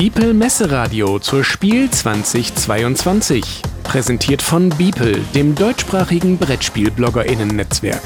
[0.00, 3.42] Biepel Messeradio zur Spiel 2022.
[3.82, 8.00] Präsentiert von Biepel, dem deutschsprachigen Brettspiel-BloggerInnen-Netzwerk.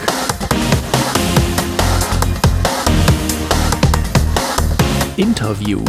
[5.19, 5.85] Interview.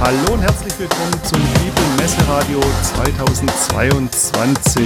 [0.00, 1.40] Hallo und herzlich willkommen zum
[2.08, 4.82] Bibel Messeradio 2022.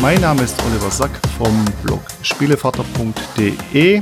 [0.00, 4.00] Mein Name ist Oliver Sack vom Blog spielevater.de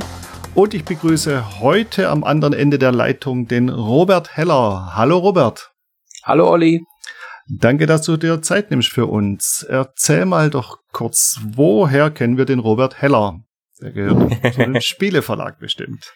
[0.53, 4.95] und ich begrüße heute am anderen Ende der Leitung den Robert Heller.
[4.95, 5.71] Hallo Robert.
[6.23, 6.85] Hallo Olli.
[7.47, 9.65] Danke, dass du dir Zeit nimmst für uns.
[9.67, 13.39] Erzähl mal doch kurz, woher kennen wir den Robert Heller?
[13.81, 16.13] Der gehört zu dem Spieleverlag bestimmt.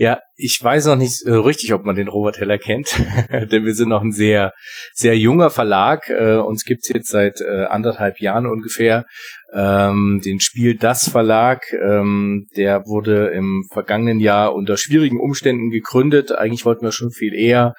[0.00, 3.74] Ja, ich weiß noch nicht äh, richtig, ob man den Robert Heller kennt, denn wir
[3.74, 4.52] sind noch ein sehr,
[4.94, 6.08] sehr junger Verlag.
[6.08, 9.06] Äh, uns gibt's jetzt seit äh, anderthalb Jahren ungefähr.
[9.52, 16.30] Ähm, den Spiel Das Verlag, ähm, der wurde im vergangenen Jahr unter schwierigen Umständen gegründet.
[16.30, 17.74] Eigentlich wollten wir schon viel eher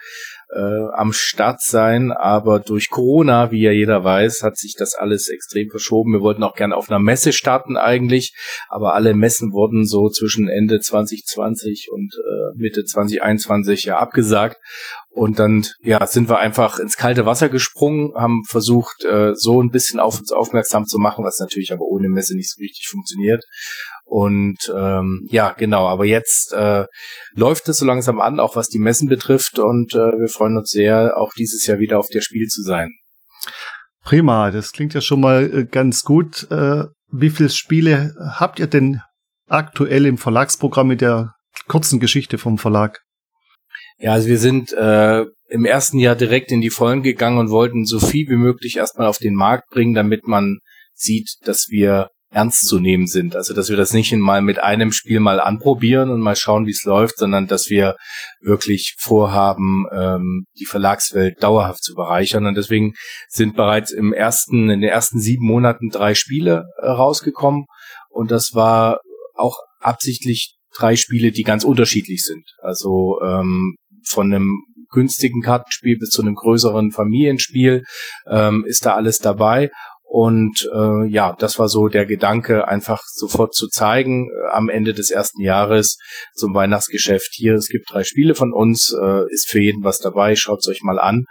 [0.51, 5.29] äh, am Start sein, aber durch Corona, wie ja jeder weiß, hat sich das alles
[5.29, 6.13] extrem verschoben.
[6.13, 8.33] Wir wollten auch gerne auf einer Messe starten eigentlich,
[8.67, 14.57] aber alle Messen wurden so zwischen Ende 2020 und äh, Mitte 2021 ja abgesagt.
[15.11, 19.69] Und dann ja, sind wir einfach ins kalte Wasser gesprungen, haben versucht, äh, so ein
[19.69, 23.43] bisschen auf uns aufmerksam zu machen, was natürlich aber ohne Messe nicht so richtig funktioniert.
[24.09, 26.85] Und ähm, ja, genau, aber jetzt äh,
[27.35, 29.59] läuft es so langsam an, auch was die Messen betrifft.
[29.59, 32.89] Und äh, wir freuen uns sehr, auch dieses Jahr wieder auf der Spiel zu sein.
[34.03, 36.49] Prima, das klingt ja schon mal äh, ganz gut.
[36.49, 39.01] Äh, wie viele Spiele habt ihr denn
[39.47, 41.35] aktuell im Verlagsprogramm mit der
[41.67, 43.01] kurzen Geschichte vom Verlag?
[43.99, 47.85] Ja, also wir sind äh, im ersten Jahr direkt in die Vollen gegangen und wollten
[47.85, 50.57] so viel wie möglich erstmal auf den Markt bringen, damit man
[50.95, 53.35] sieht, dass wir ernst zu nehmen sind.
[53.35, 56.71] Also dass wir das nicht mal mit einem Spiel mal anprobieren und mal schauen, wie
[56.71, 57.95] es läuft, sondern dass wir
[58.41, 62.45] wirklich vorhaben, ähm, die Verlagswelt dauerhaft zu bereichern.
[62.45, 62.93] Und deswegen
[63.27, 67.65] sind bereits im ersten, in den ersten sieben Monaten drei Spiele äh, rausgekommen.
[68.09, 68.99] Und das war
[69.35, 72.45] auch absichtlich drei Spiele, die ganz unterschiedlich sind.
[72.61, 73.75] Also ähm,
[74.05, 77.83] von einem günstigen Kartenspiel bis zu einem größeren Familienspiel
[78.27, 79.69] ähm, ist da alles dabei.
[80.11, 84.95] Und äh, ja, das war so der Gedanke, einfach sofort zu zeigen äh, am Ende
[84.95, 85.99] des ersten Jahres
[86.33, 87.53] zum Weihnachtsgeschäft hier.
[87.53, 90.35] Es gibt drei Spiele von uns, äh, ist für jeden was dabei.
[90.35, 91.25] Schaut's euch mal an.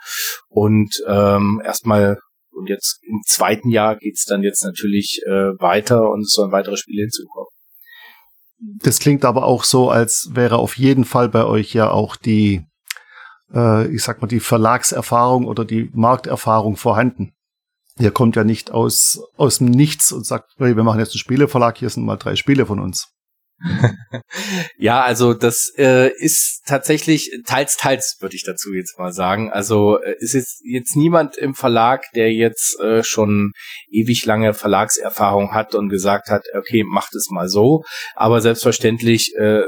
[0.49, 2.19] Und ähm, erstmal
[2.53, 6.77] und jetzt im zweiten Jahr geht's dann jetzt natürlich äh, weiter und es sollen weitere
[6.77, 7.49] Spiele hinzukommen.
[8.61, 12.65] Das klingt aber auch so, als wäre auf jeden Fall bei euch ja auch die,
[13.53, 17.33] äh, ich sag mal, die Verlagserfahrung oder die Markterfahrung vorhanden.
[17.99, 21.21] Ihr kommt ja nicht aus, aus dem Nichts und sagt, hey, wir machen jetzt einen
[21.21, 23.09] Spieleverlag, hier sind mal drei Spiele von uns.
[24.79, 29.51] ja, also das äh, ist tatsächlich teils, teils, würde ich dazu jetzt mal sagen.
[29.51, 33.51] Also äh, ist jetzt, jetzt niemand im Verlag, der jetzt äh, schon
[33.91, 37.83] ewig lange Verlagserfahrung hat und gesagt hat, okay, macht es mal so.
[38.15, 39.63] Aber selbstverständlich äh,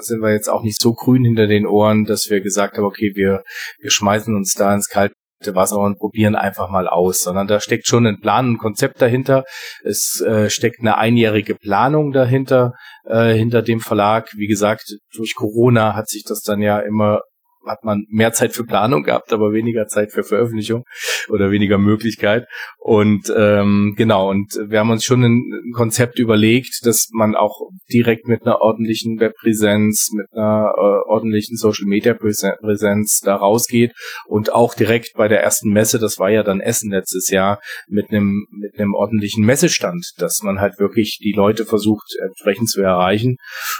[0.00, 3.12] sind wir jetzt auch nicht so grün hinter den Ohren, dass wir gesagt haben, okay,
[3.14, 3.44] wir,
[3.78, 7.86] wir schmeißen uns da ins kalte Wasser und probieren einfach mal aus, sondern da steckt
[7.86, 9.44] schon ein Plan, ein Konzept dahinter.
[9.84, 12.72] Es äh, steckt eine einjährige Planung dahinter,
[13.04, 14.28] äh, hinter dem Verlag.
[14.36, 17.20] Wie gesagt, durch Corona hat sich das dann ja immer
[17.66, 20.84] hat man mehr Zeit für Planung gehabt, aber weniger Zeit für Veröffentlichung
[21.28, 22.46] oder weniger Möglichkeit.
[22.78, 25.42] Und ähm, genau, und wir haben uns schon ein,
[25.74, 27.60] Konzept überlegt, dass man auch
[27.92, 33.92] direkt mit einer ordentlichen Webpräsenz, mit einer äh, ordentlichen Social Media Präsenz da rausgeht
[34.26, 38.10] und auch direkt bei der ersten Messe, das war ja dann Essen letztes Jahr, mit
[38.10, 43.36] einem mit einem ordentlichen Messestand, dass man halt wirklich die Leute versucht entsprechend zu erreichen.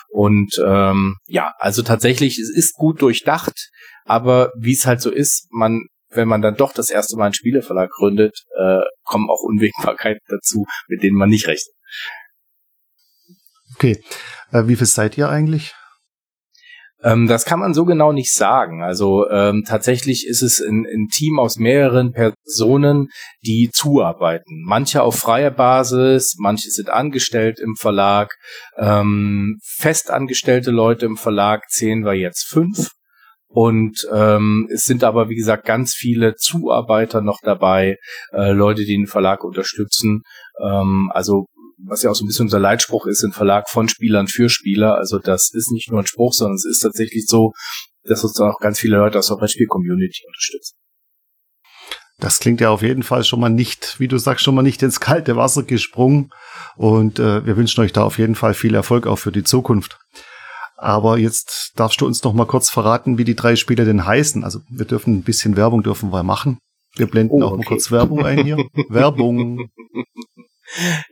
[0.08, 3.70] Und ähm, ja, also tatsächlich, es ist gut durchdacht.
[4.04, 7.34] Aber wie es halt so ist, man, wenn man dann doch das erste Mal einen
[7.34, 11.74] Spieleverlag gründet, äh, kommen auch Unwägbarkeiten dazu, mit denen man nicht rechnet.
[13.74, 14.02] Okay.
[14.52, 15.74] Äh, wie viel seid ihr eigentlich?
[17.02, 18.82] Ähm, das kann man so genau nicht sagen.
[18.82, 23.08] Also ähm, tatsächlich ist es ein, ein, Team aus mehreren Personen,
[23.44, 24.64] die zuarbeiten.
[24.64, 28.34] Manche auf freier Basis, manche sind angestellt im Verlag.
[28.76, 32.90] Ähm, festangestellte Leute im Verlag zählen wir jetzt fünf.
[33.48, 37.96] Und ähm, es sind aber, wie gesagt, ganz viele Zuarbeiter noch dabei,
[38.32, 40.22] äh, Leute, die den Verlag unterstützen.
[40.60, 41.46] Ähm, also
[41.78, 44.96] was ja auch so ein bisschen unser Leitspruch ist, ein Verlag von Spielern für Spieler.
[44.96, 47.52] Also das ist nicht nur ein Spruch, sondern es ist tatsächlich so,
[48.04, 50.76] dass uns auch ganz viele Leute aus der Brettspiel-Community unterstützen.
[52.18, 54.82] Das klingt ja auf jeden Fall schon mal nicht, wie du sagst, schon mal nicht
[54.82, 56.30] ins kalte Wasser gesprungen.
[56.76, 59.98] Und äh, wir wünschen euch da auf jeden Fall viel Erfolg auch für die Zukunft.
[60.76, 64.44] Aber jetzt darfst du uns noch mal kurz verraten, wie die drei Spiele denn heißen.
[64.44, 66.58] Also wir dürfen ein bisschen Werbung dürfen wir machen.
[66.96, 67.52] Wir blenden oh, okay.
[67.52, 68.56] auch mal kurz Werbung ein hier.
[68.88, 69.68] Werbung.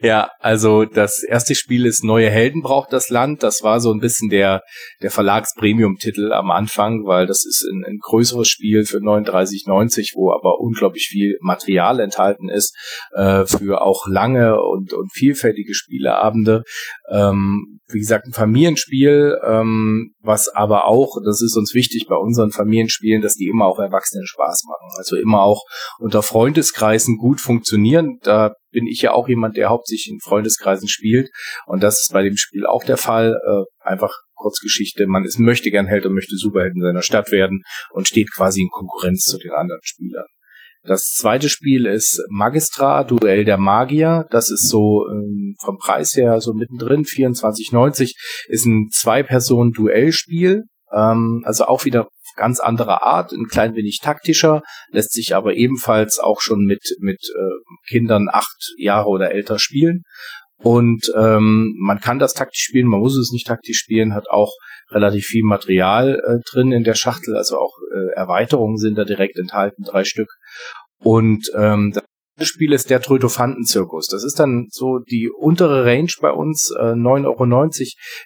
[0.00, 3.42] Ja, also das erste Spiel ist Neue Helden braucht das Land.
[3.42, 4.62] Das war so ein bisschen der,
[5.00, 10.60] der Verlags-Premium-Titel am Anfang, weil das ist ein, ein größeres Spiel für 39,90, wo aber
[10.60, 12.76] unglaublich viel Material enthalten ist
[13.12, 16.64] äh, für auch lange und, und vielfältige Spieleabende.
[17.10, 22.50] Ähm, wie gesagt, ein Familienspiel, ähm, was aber auch, das ist uns wichtig bei unseren
[22.50, 24.94] Familienspielen, dass die immer auch Erwachsenen Spaß machen.
[24.96, 25.62] Also immer auch
[25.98, 28.18] unter Freundeskreisen gut funktionieren.
[28.22, 31.28] Da bin ich ja auch jemand, der hauptsächlich in Freundeskreisen spielt.
[31.66, 33.36] Und das ist bei dem Spiel auch der Fall.
[33.46, 35.06] Äh, einfach Kurzgeschichte.
[35.06, 37.62] Man ist möchte gern Held und möchte Superheld in seiner Stadt werden
[37.92, 40.26] und steht quasi in Konkurrenz zu den anderen Spielern.
[40.86, 44.26] Das zweite Spiel ist Magistra, Duell der Magier.
[44.30, 48.12] Das ist so ähm, vom Preis her so mittendrin, 24,90.
[48.48, 50.64] Ist ein Zwei-Personen-Duellspiel.
[50.92, 56.18] Ähm, also auch wieder ganz anderer Art, ein klein wenig taktischer, lässt sich aber ebenfalls
[56.18, 60.02] auch schon mit, mit äh, Kindern acht Jahre oder älter spielen.
[60.58, 64.52] Und ähm, man kann das taktisch spielen, man muss es nicht taktisch spielen, hat auch
[64.90, 69.36] relativ viel Material äh, drin in der Schachtel, also auch äh, Erweiterungen sind da direkt
[69.36, 70.28] enthalten, drei Stück.
[71.00, 71.92] Und ähm,
[72.36, 74.08] das Spiel ist der Trötofantenzirkus.
[74.08, 77.74] Das ist dann so die untere Range bei uns, äh, 9,90 Euro.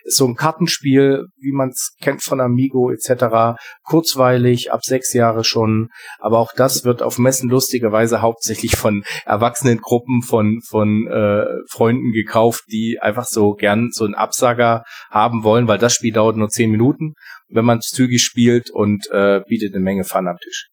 [0.04, 3.58] Ist so ein Kartenspiel, wie man es kennt von Amigo etc.
[3.82, 5.88] Kurzweilig, ab sechs Jahre schon.
[6.18, 12.62] Aber auch das wird auf Messen lustigerweise hauptsächlich von Erwachsenengruppen, von, von äh, Freunden gekauft,
[12.72, 16.70] die einfach so gern so einen Absager haben wollen, weil das Spiel dauert nur zehn
[16.70, 17.12] Minuten,
[17.48, 20.70] wenn man es zügig spielt und äh, bietet eine Menge Fun am Tisch.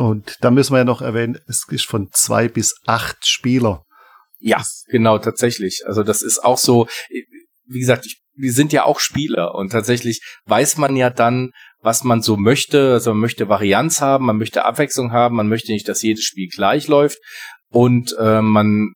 [0.00, 3.84] Und da müssen wir ja noch erwähnen, es ist von zwei bis acht Spieler.
[4.38, 5.82] Ja, genau, tatsächlich.
[5.84, 6.88] Also das ist auch so,
[7.66, 11.50] wie gesagt, ich, wir sind ja auch Spieler und tatsächlich weiß man ja dann,
[11.82, 12.94] was man so möchte.
[12.94, 16.48] Also man möchte Varianz haben, man möchte Abwechslung haben, man möchte nicht, dass jedes Spiel
[16.48, 17.18] gleich läuft.
[17.68, 18.94] Und äh, man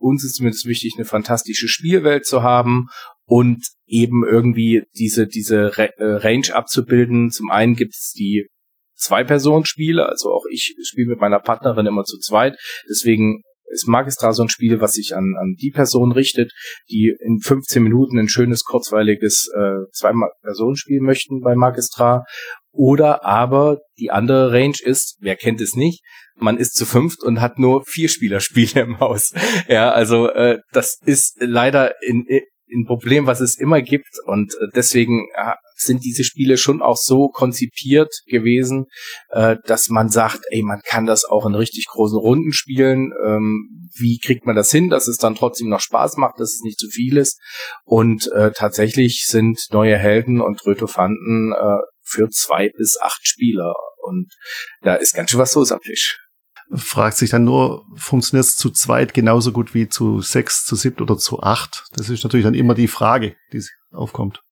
[0.00, 2.88] uns ist zumindest wichtig, eine fantastische Spielwelt zu haben
[3.24, 7.30] und eben irgendwie diese diese Re äh, Range abzubilden.
[7.30, 8.48] Zum einen gibt es die
[8.96, 12.56] Zwei-Personen-Spiele, also auch ich spiele mit meiner Partnerin immer zu zweit.
[12.88, 16.52] Deswegen ist Magistra so ein Spiel, was sich an, an die Person richtet,
[16.90, 22.24] die in 15 Minuten ein schönes, kurzweiliges äh, Zwei-Personen-Spiel möchten bei Magistra.
[22.72, 26.02] Oder aber die andere Range ist, wer kennt es nicht,
[26.38, 29.32] man ist zu fünft und hat nur vier Spielerspiele im Haus.
[29.68, 32.26] Ja, also äh, das ist leider in,
[32.72, 34.18] ein Problem, was es immer gibt.
[34.24, 38.86] Und äh, deswegen äh, sind diese Spiele schon auch so konzipiert gewesen,
[39.30, 43.12] äh, dass man sagt, ey, man kann das auch in richtig großen Runden spielen.
[43.24, 46.60] Ähm, wie kriegt man das hin, dass es dann trotzdem noch Spaß macht, dass es
[46.62, 47.40] nicht zu viel ist?
[47.84, 51.54] Und tatsächlich sind neue Helden und Rötophanten
[52.02, 53.72] für zwei bis acht Spieler.
[54.02, 54.34] Und
[54.82, 56.25] da ist ganz schön was los am Tisch
[56.74, 61.00] fragt sich dann nur, funktioniert es zu zweit genauso gut wie zu sechs, zu siebt
[61.00, 61.84] oder zu acht?
[61.94, 64.42] Das ist natürlich dann immer die Frage, die aufkommt.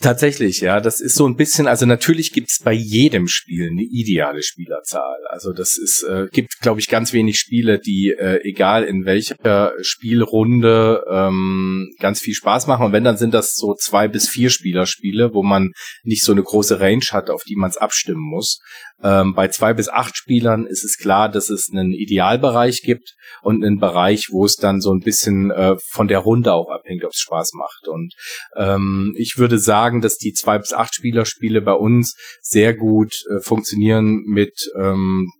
[0.00, 4.42] Tatsächlich, ja, das ist so ein bisschen, also natürlich gibt's bei jedem Spiel eine ideale
[4.42, 5.24] Spielerzahl.
[5.30, 9.72] Also das ist, äh, gibt, glaube ich, ganz wenig Spiele, die, äh, egal in welcher
[9.82, 12.86] Spielrunde, ähm, ganz viel Spaß machen.
[12.86, 15.70] Und wenn, dann sind das so zwei bis vier Spielerspiele, wo man
[16.02, 18.58] nicht so eine große Range hat, auf die man es abstimmen muss.
[19.02, 23.64] Ähm, bei zwei bis acht Spielern ist es klar, dass es einen Idealbereich gibt und
[23.64, 27.10] einen Bereich, wo es dann so ein bisschen äh, von der Runde auch abhängt, ob
[27.10, 27.88] es Spaß macht.
[27.88, 28.14] Und
[28.56, 33.40] ähm, ich würde sagen, dass die zwei bis acht Spieler-Spiele bei uns sehr gut äh,
[33.40, 35.30] funktionieren mit ähm,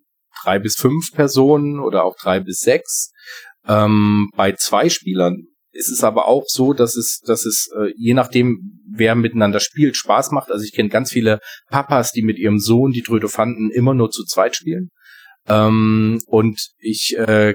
[0.42, 3.12] drei bis fünf Personen oder auch drei bis sechs.
[3.66, 8.14] Ähm, bei zwei Spielern ist es aber auch so, dass es, dass es äh, je
[8.14, 10.50] nachdem, wer miteinander spielt, Spaß macht.
[10.50, 14.24] Also ich kenne ganz viele Papas, die mit ihrem Sohn die Trödophanten immer nur zu
[14.24, 14.90] zweit spielen.
[15.48, 17.54] Ähm, und ich äh,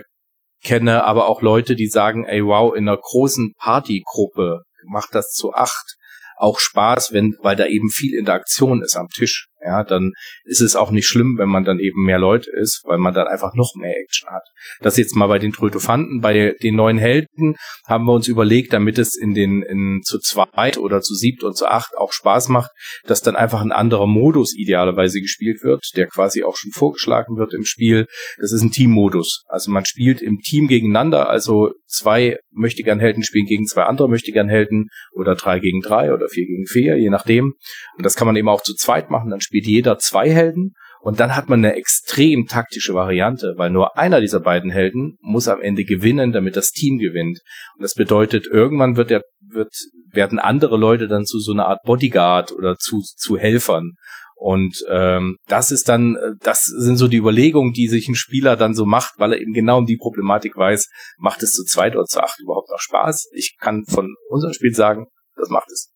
[0.64, 5.54] kenne aber auch Leute, die sagen, ey wow, in einer großen Partygruppe macht das zu
[5.54, 5.96] acht
[6.36, 9.48] auch Spaß, wenn, weil da eben viel Interaktion ist am Tisch.
[9.64, 10.14] Ja, dann
[10.46, 13.28] ist es auch nicht schlimm, wenn man dann eben mehr Leute ist, weil man dann
[13.28, 14.44] einfach noch mehr Action hat.
[14.82, 18.98] Das jetzt mal bei den Trötophanten, bei den neuen Helden haben wir uns überlegt, damit
[18.98, 22.72] es in den in zu zweit oder zu siebt und zu acht auch Spaß macht,
[23.06, 27.54] dass dann einfach ein anderer Modus idealerweise gespielt wird, der quasi auch schon vorgeschlagen wird
[27.54, 28.08] im Spiel.
[28.40, 29.44] Das ist ein Teammodus.
[29.48, 34.10] Also man spielt im Team gegeneinander, also zwei möchte gern Helden spielen gegen zwei andere
[34.10, 37.54] möchte gern Helden oder drei gegen drei oder vier gegen vier, je nachdem.
[37.98, 39.30] Und das kann man eben auch zu zweit machen.
[39.30, 43.98] Dann spielt jeder zwei Helden Und dann hat man eine extrem taktische Variante, weil nur
[43.98, 47.40] einer dieser beiden Helden muss am Ende gewinnen, damit das Team gewinnt.
[47.76, 49.74] Und das bedeutet, irgendwann wird der, wird,
[50.12, 53.94] werden andere Leute dann zu so einer Art Bodyguard oder zu, zu Helfern.
[54.36, 58.76] Und ähm, das ist dann, das sind so die Überlegungen, die sich ein Spieler dann
[58.76, 62.06] so macht, weil er eben genau um die Problematik weiß, macht es zu zweit oder
[62.06, 63.30] zu acht überhaupt noch Spaß?
[63.34, 65.92] Ich kann von unserem Spiel sagen, das macht es.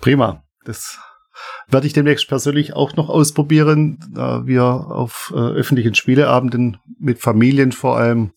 [0.00, 0.42] Prima.
[0.64, 0.98] Das
[1.68, 7.72] werde ich demnächst persönlich auch noch ausprobieren, da wir auf äh, öffentlichen Spieleabenden mit Familien
[7.72, 8.32] vor allem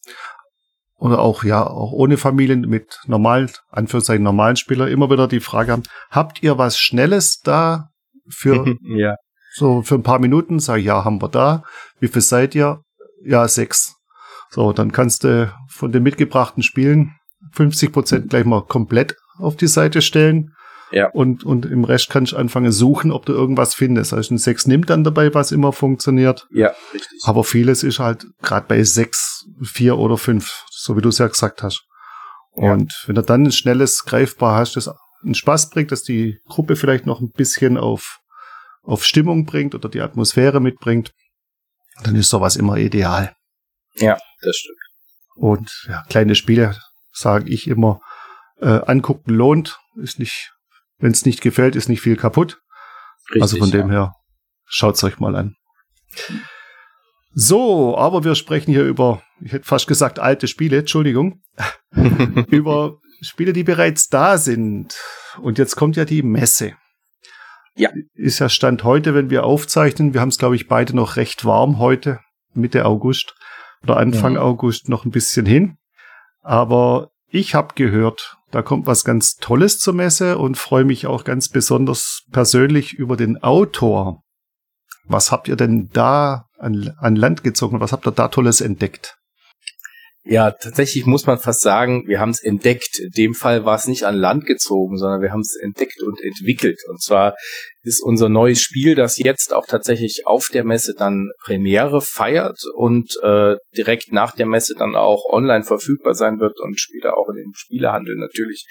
[0.99, 5.71] oder auch ja auch ohne Familien mit normalen Anführungszeichen normalen Spielern immer wieder die Frage
[5.71, 7.89] haben: Habt ihr was Schnelles da
[8.27, 9.15] für ja.
[9.53, 10.59] so für ein paar Minuten?
[10.59, 11.63] Sag ich, ja, haben wir da.
[11.99, 12.81] Wie viel seid ihr?
[13.23, 13.95] Ja, sechs.
[14.49, 17.15] So, dann kannst du von den mitgebrachten Spielen
[17.53, 20.53] 50 Prozent gleich mal komplett auf die Seite stellen.
[20.91, 21.09] Ja.
[21.09, 24.13] Und, und im Rest kannst du anfangen suchen, ob du irgendwas findest.
[24.13, 26.47] Also ein 6 nimmt dann dabei, was immer funktioniert.
[26.51, 27.19] Ja, richtig.
[27.23, 31.27] Aber vieles ist halt gerade bei 6, 4 oder 5, so wie du es ja
[31.27, 31.85] gesagt hast.
[32.55, 32.73] Ja.
[32.73, 34.89] Und wenn du dann ein schnelles Greifbar hast, das
[35.23, 38.19] einen Spaß bringt, dass die Gruppe vielleicht noch ein bisschen auf,
[38.83, 41.11] auf Stimmung bringt oder die Atmosphäre mitbringt,
[42.03, 43.35] dann ist sowas immer ideal.
[43.95, 44.77] Ja, das stimmt.
[45.35, 46.77] Und ja, kleine Spiele,
[47.11, 48.01] sage ich immer,
[48.61, 50.51] äh, angucken lohnt, ist nicht
[50.99, 52.61] wenn es nicht gefällt, ist nicht viel kaputt.
[53.29, 53.93] Richtig, also von dem ja.
[53.93, 54.13] her,
[54.65, 55.55] schaut's euch mal an.
[57.31, 61.41] So, aber wir sprechen hier über, ich hätte fast gesagt alte Spiele, Entschuldigung,
[62.47, 64.95] über Spiele, die bereits da sind.
[65.41, 66.73] Und jetzt kommt ja die Messe.
[67.75, 67.91] Ja.
[68.13, 70.13] Ist ja Stand heute, wenn wir aufzeichnen.
[70.13, 72.19] Wir haben es, glaube ich, beide noch recht warm heute,
[72.53, 73.35] Mitte August
[73.83, 74.39] oder Anfang Mhm.
[74.39, 75.77] August noch ein bisschen hin.
[76.41, 81.23] Aber ich habe gehört, da kommt was ganz Tolles zur Messe und freue mich auch
[81.23, 84.23] ganz besonders persönlich über den Autor.
[85.05, 87.79] Was habt ihr denn da an, an Land gezogen?
[87.79, 89.18] Was habt ihr da Tolles entdeckt?
[90.29, 92.99] Ja, tatsächlich muss man fast sagen, wir haben es entdeckt.
[92.99, 96.21] In dem Fall war es nicht an Land gezogen, sondern wir haben es entdeckt und
[96.21, 96.77] entwickelt.
[96.87, 97.33] Und zwar
[97.81, 103.11] ist unser neues Spiel, das jetzt auch tatsächlich auf der Messe dann Premiere feiert und
[103.23, 107.37] äh, direkt nach der Messe dann auch online verfügbar sein wird und später auch in
[107.37, 108.67] den Spielehandel natürlich.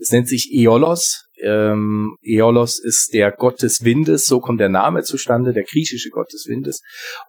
[0.00, 1.28] Es nennt sich Eolos.
[1.40, 6.32] Ähm, Eolos ist der Gott des Windes, so kommt der Name zustande, der griechische Gott
[6.32, 6.80] des Windes.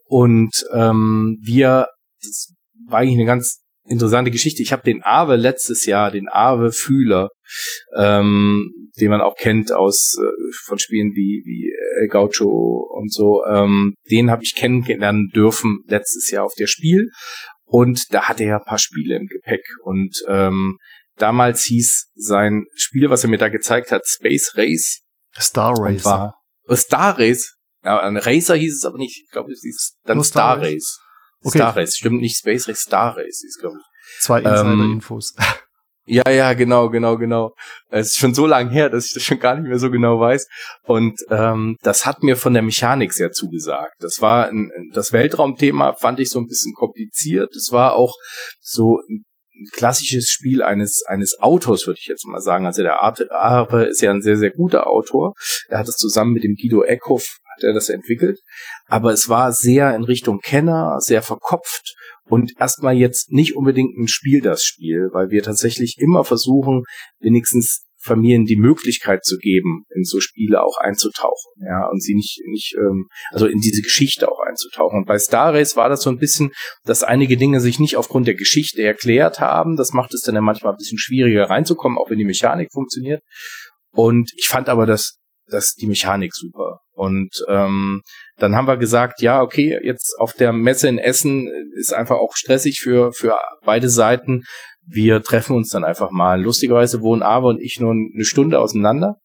[0.06, 1.86] Und ähm, wir,
[2.24, 2.56] das
[2.88, 4.62] war eigentlich eine ganz interessante Geschichte.
[4.62, 7.30] Ich habe den Awe letztes Jahr, den Awe Fühler,
[7.96, 10.28] ähm, den man auch kennt aus äh,
[10.66, 16.30] von Spielen wie wie El Gaucho und so, ähm, den habe ich kennenlernen dürfen letztes
[16.32, 17.10] Jahr auf der Spiel
[17.66, 20.78] und da hatte er ein paar Spiele im Gepäck und ähm,
[21.18, 25.02] damals hieß sein Spiel, was er mir da gezeigt hat, Space Race
[25.40, 26.34] Star war
[26.68, 27.56] oh, Star Race.
[27.84, 29.24] Ja, ein Racer hieß es aber nicht.
[29.26, 30.74] Ich glaube, es hieß dann Star, Star Race.
[30.74, 31.00] Race.
[31.48, 31.58] Okay.
[31.58, 34.22] Star Race, stimmt nicht Space Race, Star Race hieß, glaube ich.
[34.22, 35.36] Zwei Ähm, Insider-Infos.
[36.10, 37.54] Ja, ja, genau, genau, genau.
[37.90, 40.22] Es ist schon so lange her, dass ich das schon gar nicht mehr so genau
[40.22, 40.48] weiß.
[40.84, 43.96] Und ähm, das hat mir von der Mechanik sehr zugesagt.
[44.00, 47.54] Das war ein, das Weltraumthema fand ich so ein bisschen kompliziert.
[47.58, 48.16] Es war auch
[48.62, 49.26] so ein
[49.74, 52.66] klassisches Spiel eines eines Autors, würde ich jetzt mal sagen.
[52.66, 55.34] Also der Arte Arpe ist ja ein sehr sehr guter Autor.
[55.68, 58.40] Er hat es zusammen mit dem Guido Eckhoff hat er das entwickelt.
[58.88, 64.08] Aber es war sehr in Richtung Kenner, sehr verkopft und erstmal jetzt nicht unbedingt ein
[64.08, 66.84] Spiel das Spiel, weil wir tatsächlich immer versuchen,
[67.20, 72.42] wenigstens Familien die Möglichkeit zu geben, in so Spiele auch einzutauchen, ja, und sie nicht,
[72.48, 75.00] nicht, ähm, also in diese Geschichte auch einzutauchen.
[75.00, 76.52] Und bei Star Race war das so ein bisschen,
[76.86, 79.76] dass einige Dinge sich nicht aufgrund der Geschichte erklärt haben.
[79.76, 83.22] Das macht es dann ja manchmal ein bisschen schwieriger reinzukommen, auch wenn die Mechanik funktioniert.
[83.92, 85.18] Und ich fand aber das,
[85.50, 86.80] das die Mechanik super.
[86.94, 88.02] Und ähm,
[88.38, 92.36] dann haben wir gesagt, ja, okay, jetzt auf der Messe in Essen ist einfach auch
[92.36, 94.44] stressig für, für beide Seiten.
[94.86, 96.42] Wir treffen uns dann einfach mal.
[96.42, 99.18] Lustigerweise wohnen Ava und ich nur eine Stunde auseinander,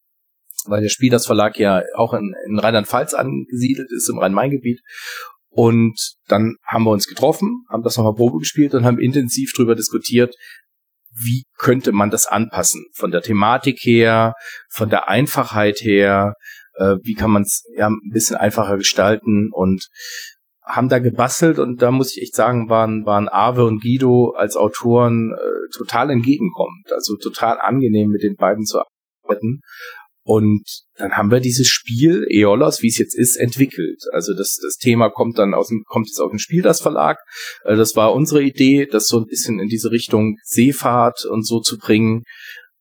[0.65, 4.81] weil der Spielersverlag ja auch in, in Rheinland-Pfalz angesiedelt ist, im Rhein-Main-Gebiet.
[5.49, 9.75] Und dann haben wir uns getroffen, haben das nochmal Probe gespielt und haben intensiv drüber
[9.75, 10.33] diskutiert,
[11.15, 12.85] wie könnte man das anpassen?
[12.93, 14.33] Von der Thematik her,
[14.69, 16.33] von der Einfachheit her,
[16.75, 19.87] äh, wie kann man es ja ein bisschen einfacher gestalten und
[20.65, 24.55] haben da gebastelt und da muss ich echt sagen, waren, waren Ave und Guido als
[24.55, 29.59] Autoren äh, total entgegenkommend, also total angenehm mit den beiden zu arbeiten.
[30.25, 30.63] Und
[30.95, 34.03] dann haben wir dieses Spiel Eolos, wie es jetzt ist, entwickelt.
[34.13, 37.17] Also das, das Thema kommt dann aus dem, kommt jetzt aus dem Spiel das Verlag.
[37.65, 41.59] Äh, Das war unsere Idee, das so ein bisschen in diese Richtung Seefahrt und so
[41.59, 42.23] zu bringen.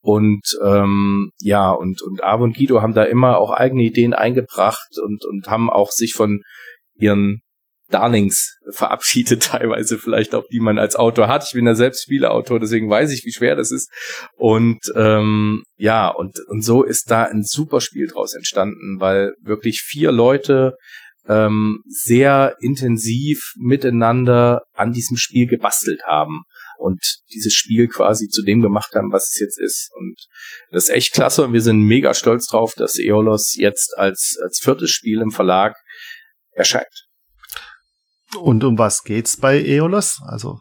[0.00, 4.98] Und ähm, ja, und, und Ave und Guido haben da immer auch eigene Ideen eingebracht
[5.00, 6.42] und, und haben auch sich von
[6.94, 7.42] ihren
[7.92, 11.44] Darlings verabschiedet, teilweise vielleicht auch, die man als Autor hat.
[11.46, 13.90] Ich bin ja selbst Spieleautor, deswegen weiß ich, wie schwer das ist.
[14.36, 19.82] Und ähm, ja, und, und so ist da ein super Spiel draus entstanden, weil wirklich
[19.82, 20.76] vier Leute
[21.28, 26.42] ähm, sehr intensiv miteinander an diesem Spiel gebastelt haben
[26.78, 27.00] und
[27.32, 29.90] dieses Spiel quasi zu dem gemacht haben, was es jetzt ist.
[29.94, 30.16] Und
[30.70, 34.58] das ist echt klasse und wir sind mega stolz drauf, dass Eolos jetzt als, als
[34.60, 35.76] viertes Spiel im Verlag
[36.50, 37.06] erscheint.
[38.40, 40.20] Und um was geht's bei Eolos?
[40.26, 40.60] Also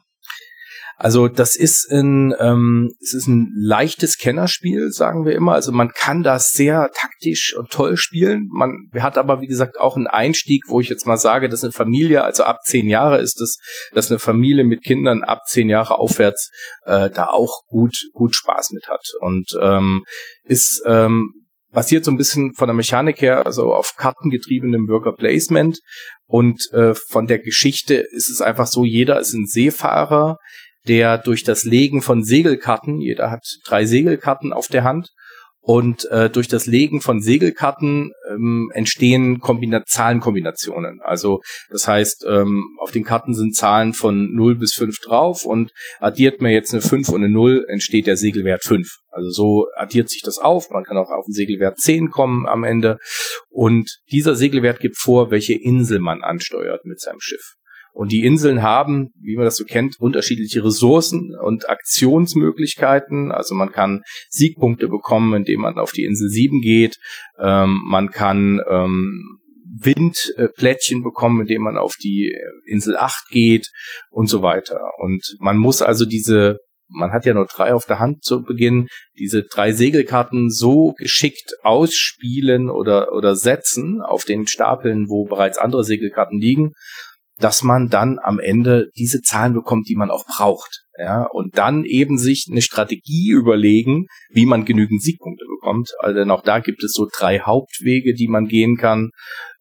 [1.04, 5.54] also das ist ein, ähm, es ist ein leichtes Kennerspiel, sagen wir immer.
[5.54, 8.48] Also man kann das sehr taktisch und toll spielen.
[8.52, 11.72] Man hat aber wie gesagt auch einen Einstieg, wo ich jetzt mal sage, dass eine
[11.74, 13.58] Familie, also ab zehn Jahre ist es,
[13.94, 16.52] dass eine Familie mit Kindern ab zehn Jahre aufwärts
[16.86, 20.04] äh, da auch gut gut Spaß mit hat und ähm,
[20.44, 21.41] ist ähm,
[21.72, 25.80] basiert so ein bisschen von der Mechanik her, also auf kartengetriebenem Worker Placement.
[26.26, 30.38] Und äh, von der Geschichte ist es einfach so, jeder ist ein Seefahrer,
[30.88, 35.10] der durch das Legen von Segelkarten, jeder hat drei Segelkarten auf der Hand,
[35.62, 41.00] und äh, durch das Legen von Segelkarten ähm, entstehen Kombina Zahlenkombinationen.
[41.02, 45.72] Also das heißt, ähm, auf den Karten sind Zahlen von 0 bis 5 drauf und
[46.00, 48.88] addiert man jetzt eine 5 und eine 0, entsteht der Segelwert 5.
[49.10, 50.72] Also so addiert sich das auf.
[50.72, 52.98] Man kann auch auf den Segelwert 10 kommen am Ende.
[53.50, 57.56] Und dieser Segelwert gibt vor, welche Insel man ansteuert mit seinem Schiff.
[57.94, 63.32] Und die Inseln haben, wie man das so kennt, unterschiedliche Ressourcen und Aktionsmöglichkeiten.
[63.32, 66.98] Also man kann Siegpunkte bekommen, indem man auf die Insel 7 geht.
[67.40, 69.40] Ähm, man kann ähm,
[69.84, 73.70] Windplättchen bekommen, indem man auf die Insel 8 geht
[74.10, 74.80] und so weiter.
[75.00, 78.88] Und man muss also diese, man hat ja nur drei auf der Hand zu Beginn,
[79.18, 85.84] diese drei Segelkarten so geschickt ausspielen oder, oder setzen auf den Stapeln, wo bereits andere
[85.84, 86.74] Segelkarten liegen,
[87.42, 90.84] dass man dann am Ende diese Zahlen bekommt, die man auch braucht.
[90.98, 95.90] Ja, und dann eben sich eine Strategie überlegen, wie man genügend Siegpunkte bekommt.
[96.00, 99.10] Also denn auch da gibt es so drei Hauptwege, die man gehen kann,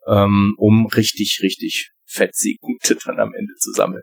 [0.06, 4.02] ähm, um richtig, richtig fett Siegpunkte dann am Ende zu sammeln.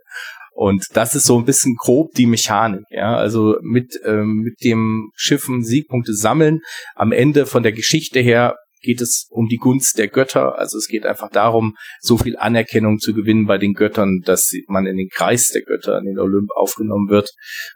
[0.52, 3.16] Und das ist so ein bisschen grob die Mechanik, ja.
[3.16, 6.62] Also mit, ähm, mit dem Schiffen Siegpunkte sammeln.
[6.96, 10.58] Am Ende von der Geschichte her geht es um die Gunst der Götter.
[10.58, 14.86] Also es geht einfach darum, so viel Anerkennung zu gewinnen bei den Göttern, dass man
[14.86, 17.30] in den Kreis der Götter, in den Olymp aufgenommen wird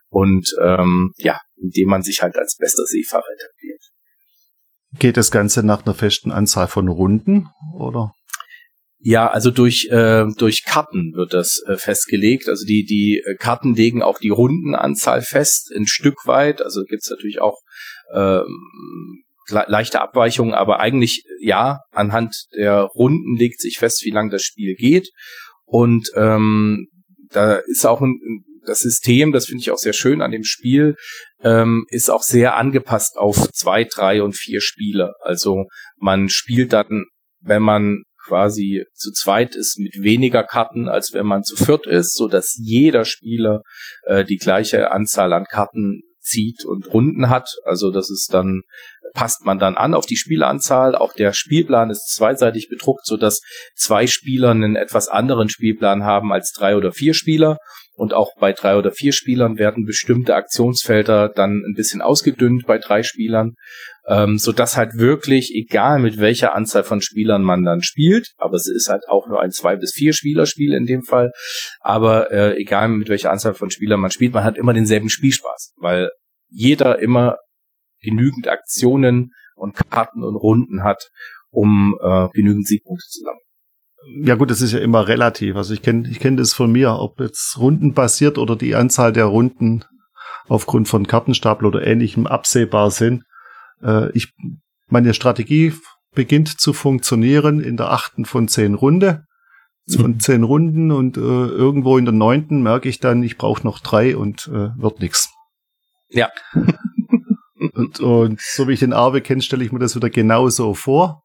[0.09, 3.81] und ähm, ja, indem man sich halt als bester Seefahrer etabliert.
[4.99, 8.13] Geht das Ganze nach einer festen Anzahl von Runden oder?
[9.03, 12.47] Ja, also durch äh, durch Karten wird das äh, festgelegt.
[12.47, 16.61] Also die die äh, Karten legen auch die Rundenanzahl fest, ein Stück weit.
[16.61, 17.57] Also gibt's natürlich auch
[18.13, 24.43] ähm, leichte Abweichungen, aber eigentlich ja, anhand der Runden legt sich fest, wie lang das
[24.43, 25.10] Spiel geht.
[25.65, 26.88] Und ähm,
[27.30, 28.19] da ist auch ein,
[28.65, 30.95] das System, das finde ich auch sehr schön an dem Spiel,
[31.43, 35.13] ähm, ist auch sehr angepasst auf zwei, drei und vier Spieler.
[35.21, 35.65] Also
[35.97, 37.06] man spielt dann,
[37.39, 42.15] wenn man quasi zu zweit ist mit weniger Karten, als wenn man zu viert ist,
[42.15, 43.62] so dass jeder Spieler
[44.04, 47.49] äh, die gleiche Anzahl an Karten zieht und Runden hat.
[47.63, 48.62] Also das ist dann
[49.13, 50.95] passt man dann an auf die Spielanzahl.
[50.95, 53.41] Auch der Spielplan ist zweiseitig bedruckt, so dass
[53.76, 57.58] zwei Spieler einen etwas anderen Spielplan haben als drei oder vier Spieler.
[57.93, 62.78] Und auch bei drei oder vier Spielern werden bestimmte Aktionsfelder dann ein bisschen ausgedünnt bei
[62.78, 63.54] drei Spielern,
[64.08, 68.67] ähm, so halt wirklich, egal mit welcher Anzahl von Spielern man dann spielt, aber es
[68.67, 71.32] ist halt auch nur ein zwei bis vier Spielerspiel in dem Fall,
[71.80, 75.74] aber äh, egal mit welcher Anzahl von Spielern man spielt, man hat immer denselben Spielspaß,
[75.78, 76.10] weil
[76.50, 77.38] jeder immer
[78.01, 81.09] genügend Aktionen und Karten und Runden hat,
[81.49, 84.25] um äh, genügend Siegpunkte zu sammeln.
[84.25, 85.55] Ja gut, das ist ja immer relativ.
[85.55, 89.13] Also ich kenne ich kenn das von mir, ob jetzt Runden basiert oder die Anzahl
[89.13, 89.85] der Runden
[90.47, 93.23] aufgrund von Kartenstapel oder ähnlichem absehbar sind.
[93.83, 94.33] Äh, ich,
[94.87, 95.73] meine Strategie
[96.13, 99.25] beginnt zu funktionieren in der achten von zehn Runde.
[99.89, 100.19] Von mhm.
[100.19, 104.15] zehn Runden und äh, irgendwo in der neunten merke ich dann, ich brauche noch drei
[104.15, 105.29] und äh, wird nix.
[106.09, 106.29] Ja.
[107.62, 111.24] Und, und so wie ich den Arbe kenne, stelle ich mir das wieder genauso vor.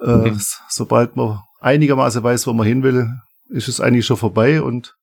[0.00, 0.40] Äh, mhm.
[0.68, 3.08] Sobald man einigermaßen weiß, wo man hin will,
[3.50, 4.94] ist es eigentlich schon vorbei und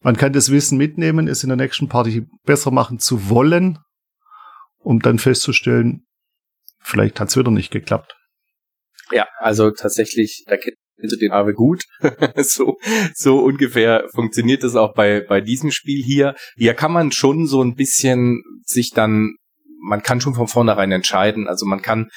[0.00, 3.78] man kann das Wissen mitnehmen, es in der nächsten Party besser machen zu wollen,
[4.78, 6.04] um dann festzustellen,
[6.80, 8.14] vielleicht hat es wieder nicht geklappt.
[9.10, 11.84] Ja, also tatsächlich, da kennt du den Arbe gut.
[12.36, 12.76] so,
[13.14, 16.34] so ungefähr funktioniert das auch bei, bei diesem Spiel hier.
[16.56, 19.36] Hier kann man schon so ein bisschen sich dann
[19.84, 21.48] man kann schon von vornherein entscheiden.
[21.48, 22.08] Also man kann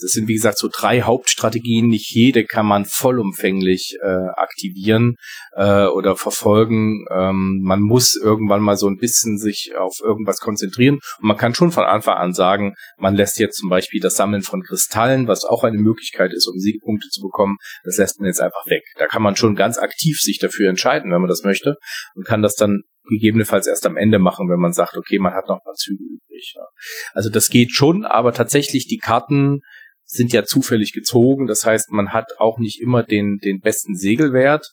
[0.00, 1.88] das sind wie gesagt so drei Hauptstrategien.
[1.88, 5.16] Nicht jede kann man vollumfänglich äh, aktivieren
[5.52, 7.04] äh, oder verfolgen.
[7.10, 10.98] Ähm, man muss irgendwann mal so ein bisschen sich auf irgendwas konzentrieren.
[11.20, 14.42] Und man kann schon von Anfang an sagen, man lässt jetzt zum Beispiel das Sammeln
[14.42, 18.40] von Kristallen, was auch eine Möglichkeit ist, um Siegpunkte zu bekommen, das lässt man jetzt
[18.40, 18.82] einfach weg.
[18.96, 21.76] Da kann man schon ganz aktiv sich dafür entscheiden, wenn man das möchte
[22.14, 25.48] und kann das dann gegebenenfalls erst am Ende machen, wenn man sagt, okay, man hat
[25.48, 26.52] noch ein paar Züge übrig.
[26.56, 26.66] Ja.
[27.12, 29.60] Also das geht schon, aber tatsächlich die Karten
[30.04, 31.46] sind ja zufällig gezogen.
[31.46, 34.66] Das heißt, man hat auch nicht immer den, den besten Segelwert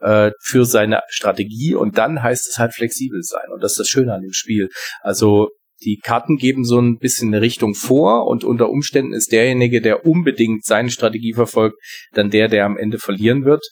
[0.00, 3.50] äh, für seine Strategie und dann heißt es halt flexibel sein.
[3.52, 4.68] Und das ist das Schöne an dem Spiel.
[5.00, 5.48] Also
[5.84, 10.06] die Karten geben so ein bisschen eine Richtung vor und unter Umständen ist derjenige, der
[10.06, 11.76] unbedingt seine Strategie verfolgt,
[12.12, 13.64] dann der, der am Ende verlieren wird,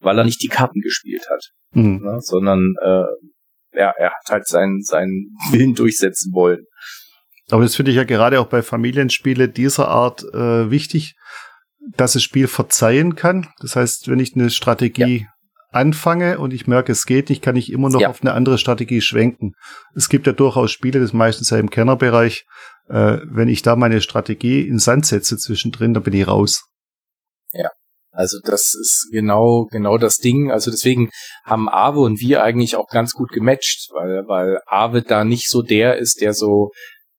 [0.00, 2.00] weil er nicht die Karten gespielt hat, mhm.
[2.02, 3.04] ne, sondern äh,
[3.72, 6.64] ja, er hat halt seinen, seinen Willen durchsetzen wollen.
[7.50, 11.14] Aber das finde ich ja gerade auch bei Familienspiele dieser Art äh, wichtig,
[11.96, 13.48] dass das Spiel verzeihen kann.
[13.60, 15.26] Das heißt, wenn ich eine Strategie ja.
[15.70, 18.10] anfange und ich merke, es geht nicht, kann ich immer noch ja.
[18.10, 19.52] auf eine andere Strategie schwenken.
[19.94, 22.44] Es gibt ja durchaus Spiele, das meistens ja im Kennerbereich,
[22.88, 26.68] äh, wenn ich da meine Strategie in Sand setze zwischendrin, dann bin ich raus.
[27.52, 27.70] Ja.
[28.18, 30.50] Also das ist genau, genau das Ding.
[30.50, 31.08] Also deswegen
[31.44, 35.62] haben Awe und wir eigentlich auch ganz gut gematcht, weil, weil Awe da nicht so
[35.62, 36.72] der ist, der so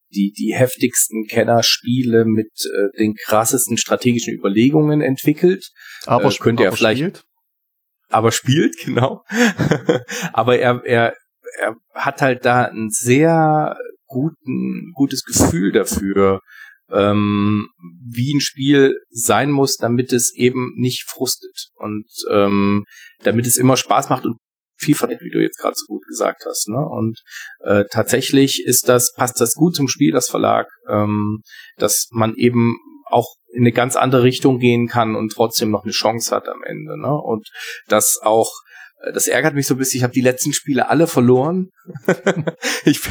[0.09, 5.69] die, die heftigsten Kennerspiele mit äh, den krassesten strategischen Überlegungen entwickelt.
[6.05, 6.99] Aber äh, könnte er vielleicht.
[6.99, 7.23] Spielt?
[8.09, 9.23] Aber spielt, genau.
[10.33, 11.15] aber er, er,
[11.61, 16.41] er hat halt da ein sehr guten, gutes Gefühl dafür,
[16.91, 17.67] ähm,
[18.05, 22.85] wie ein Spiel sein muss, damit es eben nicht frustet und ähm,
[23.23, 24.37] damit es immer Spaß macht und
[24.81, 26.69] Vielfalt, wie du jetzt gerade so gut gesagt hast.
[26.69, 26.79] Ne?
[26.79, 27.19] Und
[27.65, 31.41] äh, tatsächlich ist das, passt das gut zum Spiel, das Verlag, ähm,
[31.77, 35.91] dass man eben auch in eine ganz andere Richtung gehen kann und trotzdem noch eine
[35.91, 36.97] Chance hat am Ende.
[36.97, 37.13] Ne?
[37.13, 37.49] Und
[37.87, 38.53] das auch
[39.01, 41.69] äh, das ärgert mich so ein bisschen, ich habe die letzten Spiele alle verloren.
[42.85, 43.01] ich,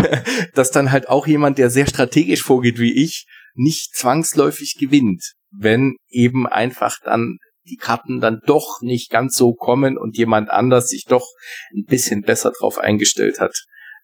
[0.55, 3.27] dass dann halt auch jemand, der sehr strategisch vorgeht wie ich,
[3.59, 9.99] nicht zwangsläufig gewinnt, wenn eben einfach dann die Karten dann doch nicht ganz so kommen
[9.99, 11.27] und jemand anders sich doch
[11.75, 13.53] ein bisschen besser drauf eingestellt hat,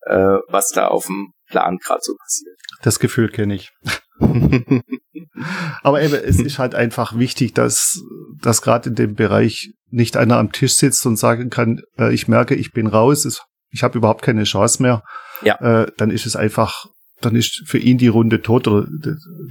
[0.02, 2.58] äh, was da auf dem Plan gerade so passiert.
[2.82, 3.70] Das Gefühl kenne ich.
[5.82, 8.00] Aber eben, es ist halt einfach wichtig, dass,
[8.40, 12.28] dass gerade in dem Bereich nicht einer am Tisch sitzt und sagen kann, äh, ich
[12.28, 15.02] merke, ich bin raus, es, ich habe überhaupt keine Chance mehr.
[15.42, 15.56] Ja.
[15.56, 16.86] Äh, dann ist es einfach,
[17.20, 18.86] dann ist für ihn die Runde tot oder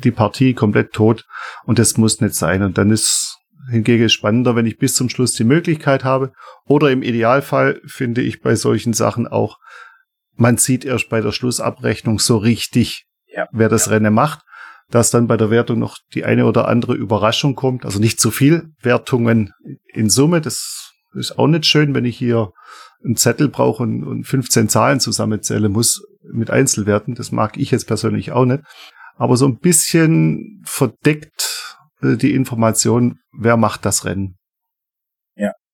[0.03, 1.25] die Partie komplett tot
[1.65, 2.61] und das muss nicht sein.
[2.61, 6.33] Und dann ist Hingegen spannender, wenn ich bis zum Schluss die Möglichkeit habe.
[6.65, 9.57] Oder im Idealfall finde ich bei solchen Sachen auch,
[10.35, 13.93] man sieht erst bei der Schlussabrechnung so richtig, ja, wer das ja.
[13.93, 14.41] Rennen macht,
[14.89, 17.85] dass dann bei der Wertung noch die eine oder andere Überraschung kommt.
[17.85, 19.53] Also nicht zu viel Wertungen
[19.87, 20.41] in Summe.
[20.41, 22.51] Das ist auch nicht schön, wenn ich hier
[23.03, 27.15] einen Zettel brauche und, und 15 Zahlen zusammenzählen muss mit Einzelwerten.
[27.15, 28.63] Das mag ich jetzt persönlich auch nicht.
[29.15, 34.35] Aber so ein bisschen verdeckt äh, die Information, wer macht das Rennen.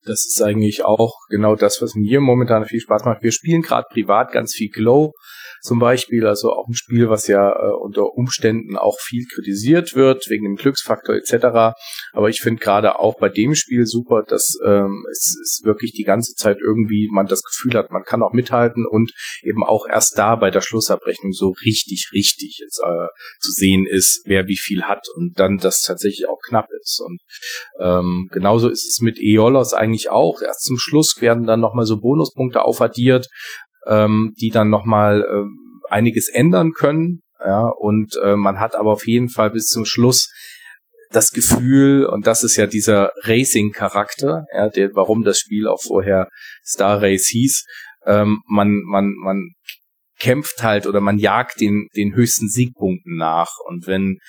[0.09, 3.21] Das ist eigentlich auch genau das, was mir momentan viel Spaß macht.
[3.21, 5.13] Wir spielen gerade privat ganz viel Glow
[5.61, 10.29] zum Beispiel, also auch ein Spiel, was ja äh, unter Umständen auch viel kritisiert wird,
[10.29, 11.75] wegen dem Glücksfaktor etc.
[12.13, 16.03] Aber ich finde gerade auch bei dem Spiel super, dass ähm, es, es wirklich die
[16.03, 19.11] ganze Zeit irgendwie man das Gefühl hat, man kann auch mithalten und
[19.43, 23.07] eben auch erst da bei der Schlussabrechnung so richtig, richtig jetzt, äh,
[23.39, 27.01] zu sehen ist, wer wie viel hat und dann das tatsächlich auch knapp ist.
[27.05, 27.19] Und
[27.79, 30.41] ähm, genauso ist es mit Eolos eigentlich auch.
[30.41, 33.27] Erst zum Schluss werden dann nochmal so Bonuspunkte aufaddiert,
[33.85, 37.21] ähm, die dann nochmal äh, einiges ändern können.
[37.43, 40.29] Ja, und äh, man hat aber auf jeden Fall bis zum Schluss
[41.09, 46.29] das Gefühl, und das ist ja dieser Racing-Charakter, ja, der, warum das Spiel auch vorher
[46.63, 47.65] Star Race hieß,
[48.05, 49.49] ähm, man, man, man
[50.19, 53.49] kämpft halt oder man jagt den, den höchsten Siegpunkten nach.
[53.65, 54.19] Und wenn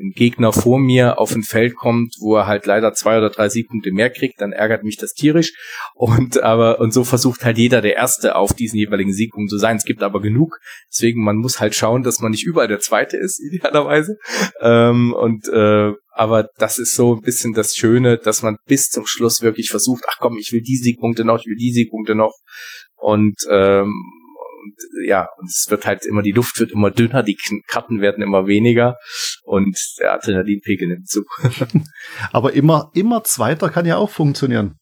[0.00, 3.48] ein Gegner vor mir auf ein Feld kommt, wo er halt leider zwei oder drei
[3.48, 5.52] Siegpunkte mehr kriegt, dann ärgert mich das tierisch.
[5.94, 9.76] Und aber und so versucht halt jeder der Erste auf diesen jeweiligen Siegpunkt zu sein.
[9.76, 10.58] Es gibt aber genug,
[10.90, 14.16] deswegen man muss halt schauen, dass man nicht überall der Zweite ist idealerweise.
[14.60, 19.06] Ähm, und äh, aber das ist so ein bisschen das Schöne, dass man bis zum
[19.06, 22.34] Schluss wirklich versucht, ach komm, ich will die Siegpunkte noch, ich will die Siegpunkte noch.
[22.96, 23.92] Und ähm,
[24.60, 24.74] und
[25.06, 28.46] ja, und es wird halt immer, die Luft wird immer dünner, die Karten werden immer
[28.46, 28.96] weniger
[29.42, 31.24] und der Adrenalinpegel nimmt zu.
[32.32, 34.76] Aber immer, immer Zweiter kann ja auch funktionieren.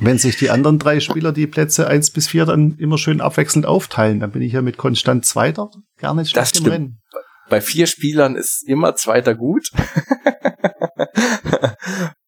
[0.00, 3.66] Wenn sich die anderen drei Spieler die Plätze eins bis vier dann immer schön abwechselnd
[3.66, 7.00] aufteilen, dann bin ich ja mit konstant Zweiter gar nicht schlecht das im Rennen.
[7.48, 9.68] Bei vier Spielern ist immer Zweiter gut.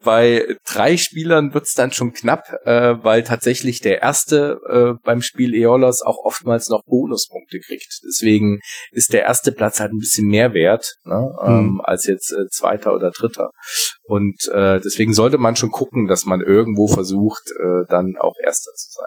[0.05, 5.55] bei drei Spielern wird's dann schon knapp, äh, weil tatsächlich der erste äh, beim Spiel
[5.55, 8.01] Eolos auch oftmals noch Bonuspunkte kriegt.
[8.07, 8.61] Deswegen
[8.91, 11.81] ist der erste Platz halt ein bisschen mehr wert ne, ähm, mhm.
[11.83, 13.51] als jetzt äh, zweiter oder dritter.
[14.05, 18.73] Und äh, deswegen sollte man schon gucken, dass man irgendwo versucht, äh, dann auch erster
[18.75, 19.07] zu sein.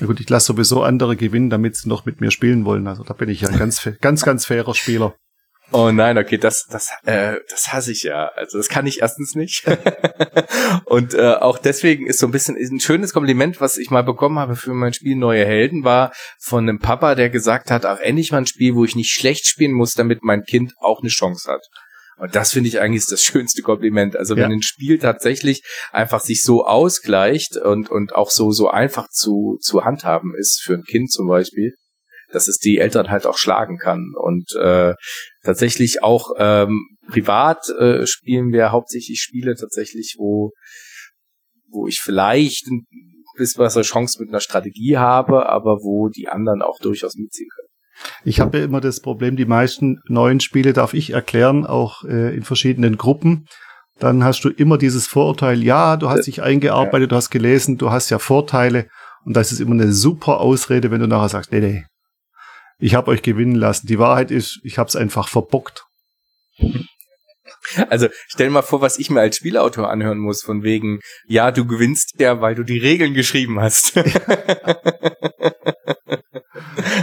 [0.00, 2.86] Ja gut, ich lasse sowieso andere gewinnen, damit sie noch mit mir spielen wollen.
[2.86, 5.14] Also da bin ich ja ein ganz, ganz, ganz fairer Spieler.
[5.70, 8.28] Oh nein, okay, das, das, äh, das hasse ich ja.
[8.36, 9.64] Also das kann ich erstens nicht.
[10.86, 14.02] und äh, auch deswegen ist so ein bisschen ist ein schönes Kompliment, was ich mal
[14.02, 18.00] bekommen habe für mein Spiel Neue Helden, war von einem Papa, der gesagt hat, auch
[18.00, 21.10] endlich mal ein Spiel, wo ich nicht schlecht spielen muss, damit mein Kind auch eine
[21.10, 21.66] Chance hat.
[22.16, 24.16] Und das finde ich eigentlich das schönste Kompliment.
[24.16, 24.56] Also wenn ja.
[24.56, 29.84] ein Spiel tatsächlich einfach sich so ausgleicht und, und auch so, so einfach zu, zu
[29.84, 31.74] handhaben ist für ein Kind zum Beispiel,
[32.32, 34.12] dass es die Eltern halt auch schlagen kann.
[34.16, 34.94] Und äh,
[35.42, 40.52] tatsächlich auch ähm, privat äh, spielen wir hauptsächlich Spiele tatsächlich, wo,
[41.70, 42.86] wo ich vielleicht ein
[43.36, 47.68] bisschen bessere Chance mit einer Strategie habe, aber wo die anderen auch durchaus mitziehen können.
[48.24, 52.34] Ich habe ja immer das Problem, die meisten neuen Spiele darf ich erklären, auch äh,
[52.34, 53.46] in verschiedenen Gruppen.
[53.98, 57.90] Dann hast du immer dieses Vorurteil, ja, du hast dich eingearbeitet, du hast gelesen, du
[57.90, 58.86] hast ja Vorteile.
[59.24, 61.84] Und das ist immer eine super Ausrede, wenn du nachher sagst, nee, nee,
[62.78, 63.86] ich habe euch gewinnen lassen.
[63.86, 65.84] Die Wahrheit ist, ich habe es einfach verbockt.
[67.88, 71.66] Also stell mal vor, was ich mir als Spielautor anhören muss, von wegen, ja, du
[71.66, 73.92] gewinnst ja, weil du die Regeln geschrieben hast.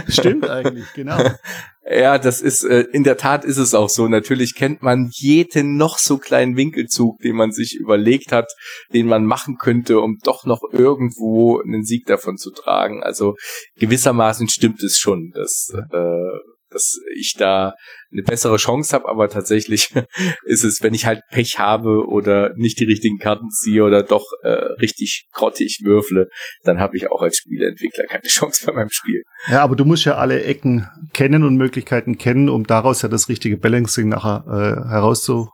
[0.08, 1.18] Stimmt eigentlich, genau.
[1.88, 4.08] Ja, das ist, äh, in der Tat ist es auch so.
[4.08, 8.52] Natürlich kennt man jeden noch so kleinen Winkelzug, den man sich überlegt hat,
[8.92, 13.04] den man machen könnte, um doch noch irgendwo einen Sieg davon zu tragen.
[13.04, 13.36] Also
[13.78, 16.38] gewissermaßen stimmt es schon, dass äh,
[16.70, 17.74] dass ich da
[18.12, 19.94] eine bessere Chance habe, aber tatsächlich
[20.44, 24.24] ist es, wenn ich halt Pech habe oder nicht die richtigen Karten ziehe oder doch
[24.42, 26.28] äh, richtig grottig würfle,
[26.62, 29.22] dann habe ich auch als Spieleentwickler keine Chance bei meinem Spiel.
[29.48, 33.28] Ja, aber du musst ja alle Ecken kennen und Möglichkeiten kennen, um daraus ja das
[33.28, 35.48] richtige Balancing nachher äh, herauszu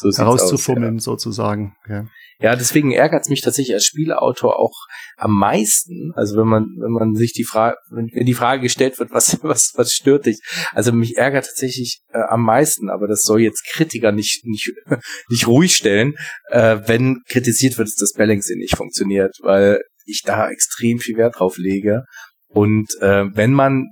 [0.00, 1.00] so herauszufummeln, ja.
[1.00, 1.74] sozusagen.
[1.88, 2.06] Ja.
[2.40, 6.12] Ja, deswegen ärgert es mich tatsächlich als Spieleautor auch am meisten.
[6.14, 9.72] Also wenn man, wenn man sich die Frage, wenn, die Frage gestellt wird, was, was,
[9.74, 10.38] was stört dich?
[10.72, 14.72] Also mich ärgert tatsächlich äh, am meisten, aber das soll jetzt Kritiker nicht, nicht,
[15.28, 16.14] nicht ruhig stellen,
[16.50, 21.40] äh, wenn kritisiert wird, dass das Balancing nicht funktioniert, weil ich da extrem viel Wert
[21.40, 22.04] drauf lege.
[22.46, 23.88] Und äh, wenn man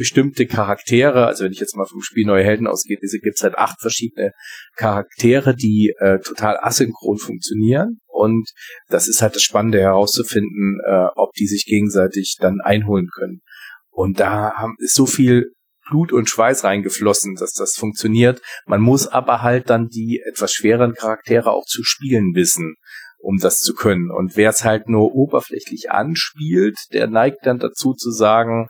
[0.00, 3.58] bestimmte Charaktere, also wenn ich jetzt mal vom Spiel Neue Helden ausgehe, diese gibt's halt
[3.58, 4.32] acht verschiedene
[4.74, 8.00] Charaktere, die äh, total asynchron funktionieren.
[8.06, 8.48] Und
[8.88, 13.42] das ist halt das Spannende herauszufinden, äh, ob die sich gegenseitig dann einholen können.
[13.90, 15.52] Und da haben, ist so viel
[15.90, 18.40] Blut und Schweiß reingeflossen, dass das funktioniert.
[18.64, 22.76] Man muss aber halt dann die etwas schweren Charaktere auch zu spielen wissen
[23.22, 24.10] um das zu können.
[24.10, 28.66] Und wer es halt nur oberflächlich anspielt, der neigt dann dazu zu sagen,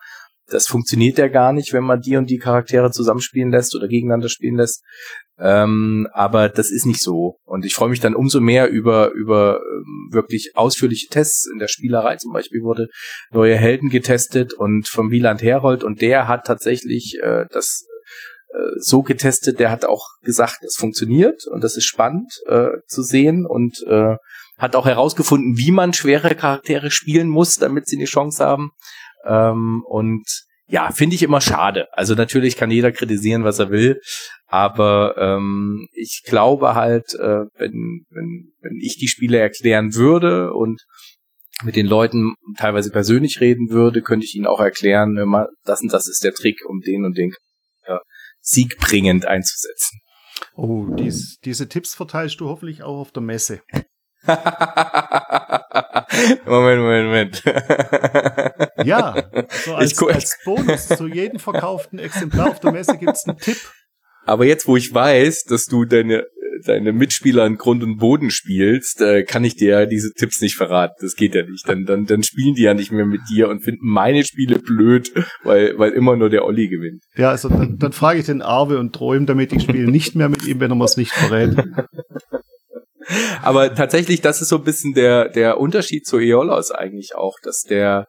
[0.51, 4.29] das funktioniert ja gar nicht, wenn man die und die Charaktere zusammenspielen lässt oder gegeneinander
[4.29, 4.83] spielen lässt.
[5.39, 7.37] Ähm, aber das ist nicht so.
[7.45, 11.49] Und ich freue mich dann umso mehr über, über ähm, wirklich ausführliche Tests.
[11.51, 12.87] In der Spielerei zum Beispiel wurde
[13.31, 17.87] neue Helden getestet und vom Wieland Herold und der hat tatsächlich äh, das
[18.53, 23.01] äh, so getestet, der hat auch gesagt, es funktioniert und das ist spannend äh, zu
[23.01, 24.15] sehen und äh,
[24.57, 28.71] hat auch herausgefunden, wie man schwere Charaktere spielen muss, damit sie eine Chance haben.
[29.25, 30.25] Ähm, und
[30.67, 31.87] ja, finde ich immer schade.
[31.91, 33.99] Also natürlich kann jeder kritisieren, was er will,
[34.47, 40.81] aber ähm, ich glaube halt, äh, wenn, wenn, wenn ich die Spiele erklären würde und
[41.63, 45.91] mit den Leuten teilweise persönlich reden würde, könnte ich ihnen auch erklären, immer, das und
[45.91, 47.33] das ist der Trick, um den und den
[47.87, 47.99] ja,
[48.39, 49.99] siegbringend einzusetzen.
[50.55, 53.61] Oh, dies, diese Tipps verteilst du hoffentlich auch auf der Messe.
[56.45, 57.43] Moment, Moment, Moment.
[58.85, 59.15] Ja,
[59.65, 63.57] so als, als Bonus zu jedem verkauften Exemplar auf der Messe gibt's einen Tipp.
[64.25, 66.25] Aber jetzt, wo ich weiß, dass du deine,
[66.65, 70.93] deine Mitspieler in Grund und Boden spielst, äh, kann ich dir diese Tipps nicht verraten.
[71.01, 71.67] Das geht ja nicht.
[71.67, 75.11] Dann, dann, dann spielen die ja nicht mehr mit dir und finden meine Spiele blöd,
[75.43, 77.01] weil, weil immer nur der Olli gewinnt.
[77.15, 80.29] Ja, also dann, dann frage ich den Arve und träume, damit ich spiele nicht mehr
[80.29, 81.55] mit ihm, wenn er mir es nicht verrät.
[83.41, 87.61] Aber tatsächlich, das ist so ein bisschen der, der Unterschied zu Eolos eigentlich auch, dass
[87.61, 88.05] der,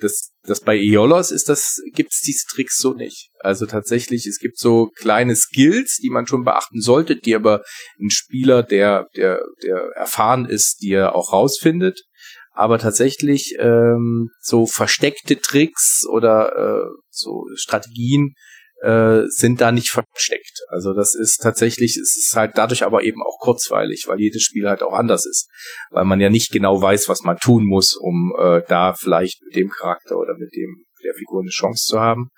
[0.00, 3.30] das, das bei Eolos ist das, gibt's diese Tricks so nicht.
[3.38, 7.62] Also tatsächlich, es gibt so kleine Skills, die man schon beachten sollte, die aber
[8.00, 12.02] ein Spieler, der, der, der erfahren ist, die er auch rausfindet.
[12.56, 18.34] Aber tatsächlich ähm, so versteckte Tricks oder äh, so Strategien,
[18.84, 20.60] äh, sind da nicht versteckt.
[20.68, 24.68] Also das ist tatsächlich, es ist halt dadurch aber eben auch kurzweilig, weil jedes Spiel
[24.68, 25.48] halt auch anders ist.
[25.90, 29.56] Weil man ja nicht genau weiß, was man tun muss, um äh, da vielleicht mit
[29.56, 32.30] dem Charakter oder mit dem der Figur eine Chance zu haben.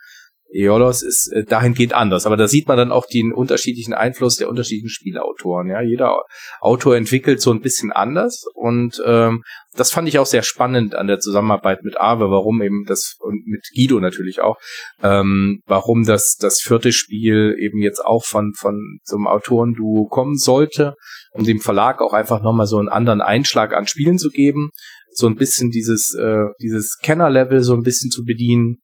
[0.52, 4.48] Eolos ist äh, dahingehend anders, aber da sieht man dann auch den unterschiedlichen Einfluss der
[4.48, 5.68] unterschiedlichen Spielautoren.
[5.68, 6.22] Ja, jeder
[6.60, 9.42] Autor entwickelt so ein bisschen anders und ähm,
[9.74, 13.46] das fand ich auch sehr spannend an der Zusammenarbeit mit Awe, warum eben das und
[13.46, 14.56] mit Guido natürlich auch,
[15.02, 20.36] ähm, warum das das vierte Spiel eben jetzt auch von von so einem Autorenduo kommen
[20.36, 20.94] sollte,
[21.32, 24.70] um dem Verlag auch einfach nochmal so einen anderen Einschlag an Spielen zu geben,
[25.10, 28.78] so ein bisschen dieses äh, dieses Kennerlevel so ein bisschen zu bedienen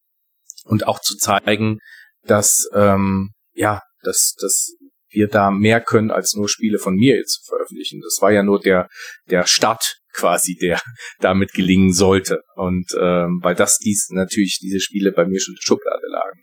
[0.64, 1.78] und auch zu zeigen,
[2.24, 4.74] dass ähm, ja, dass, dass
[5.10, 8.00] wir da mehr können, als nur Spiele von mir jetzt zu veröffentlichen.
[8.02, 8.88] Das war ja nur der,
[9.28, 10.80] der Start quasi, der
[11.20, 12.40] damit gelingen sollte.
[12.56, 16.42] Und ähm, weil das dies natürlich diese Spiele bei mir schon in der Schublade lagen.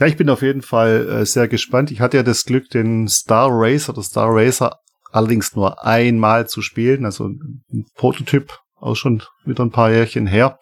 [0.00, 1.90] Ja, ich bin auf jeden Fall äh, sehr gespannt.
[1.90, 4.78] Ich hatte ja das Glück, den Star Racer oder Star Racer
[5.10, 10.58] allerdings nur einmal zu spielen, also ein Prototyp auch schon wieder ein paar Jährchen her.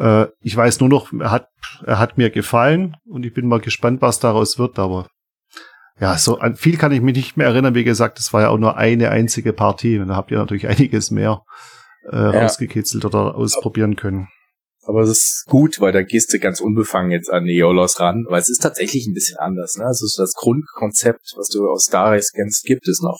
[0.00, 1.48] Äh, ich weiß nur noch, er hat,
[1.84, 5.06] er hat mir gefallen und ich bin mal gespannt, was daraus wird, aber
[6.00, 7.74] ja, so an viel kann ich mich nicht mehr erinnern.
[7.74, 10.66] Wie gesagt, es war ja auch nur eine einzige Partie und da habt ihr natürlich
[10.68, 11.42] einiges mehr
[12.10, 12.30] äh, ja.
[12.30, 14.28] rausgekitzelt oder ausprobieren können.
[14.82, 18.40] Aber es ist gut, weil da gehst du ganz unbefangen jetzt an Neolos ran, weil
[18.40, 19.76] es ist tatsächlich ein bisschen anders.
[19.76, 19.84] Ne?
[19.84, 23.18] Also das Grundkonzept, was du aus Star Race kennst, gibt es noch.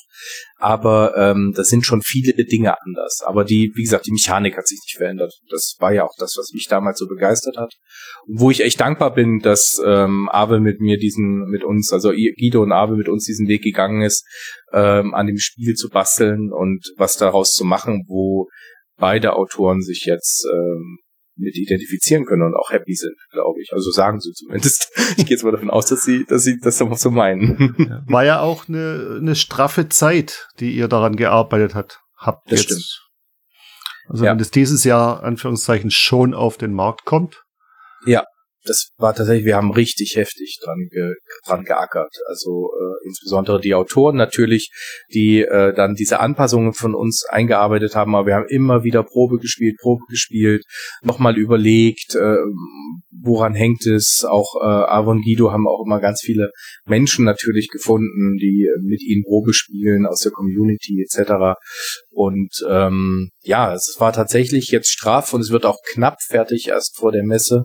[0.57, 3.21] Aber ähm, das sind schon viele Dinge anders.
[3.25, 5.35] Aber die, wie gesagt, die Mechanik hat sich nicht verändert.
[5.51, 7.75] Das war ja auch das, was mich damals so begeistert hat.
[8.27, 12.11] Und wo ich echt dankbar bin, dass ähm, Abe mit mir diesen, mit uns, also
[12.11, 14.25] Guido und Abe mit uns diesen Weg gegangen ist,
[14.73, 18.49] ähm, an dem Spiel zu basteln und was daraus zu machen, wo
[18.97, 20.99] beide Autoren sich jetzt ähm,
[21.41, 23.71] mit identifizieren können und auch happy sind, glaube ich.
[23.73, 24.89] Also sagen sie zumindest.
[25.17, 28.05] Ich gehe jetzt mal davon aus, dass sie, dass sie das auch so meinen.
[28.07, 32.71] War ja auch eine, eine straffe Zeit, die ihr daran gearbeitet hat, habt das jetzt.
[32.71, 33.11] Stimmt.
[34.09, 34.31] Also ja.
[34.31, 37.43] wenn das dieses Jahr Anführungszeichen schon auf den Markt kommt.
[38.07, 38.25] Ja,
[38.65, 41.15] das war tatsächlich, wir haben richtig heftig dran, ge,
[41.47, 42.15] dran geackert.
[42.27, 44.71] Also äh, insbesondere die Autoren natürlich,
[45.13, 49.39] die äh, dann diese Anpassungen von uns eingearbeitet haben, aber wir haben immer wieder Probe
[49.39, 50.65] gespielt, Probe gespielt,
[51.03, 52.37] nochmal überlegt, äh,
[53.23, 54.25] woran hängt es.
[54.29, 56.51] Auch äh, Avon Guido haben auch immer ganz viele
[56.87, 61.57] Menschen natürlich gefunden, die mit ihnen Probe spielen aus der Community etc.
[62.13, 66.97] Und ähm, ja, es war tatsächlich jetzt straff und es wird auch knapp fertig erst
[66.97, 67.65] vor der Messe.